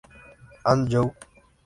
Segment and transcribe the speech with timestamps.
[0.65, 1.13] And You?